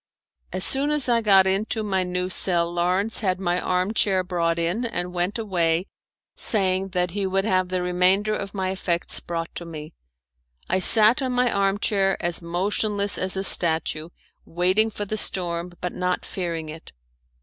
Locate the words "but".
15.81-15.93